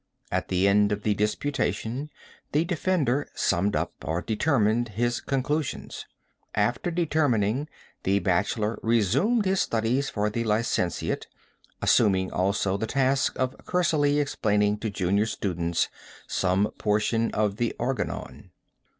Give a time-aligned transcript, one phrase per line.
[0.31, 2.09] At the end of the disputation,
[2.53, 6.07] the defender summed up, or determined, his conclusions.
[6.55, 7.69] After determining,
[8.01, 11.27] the bachelor resumed his studies for the licentiate,
[11.83, 15.87] assuming also the task of cursorily explaining to junior students
[16.25, 18.49] some portion of the Organon.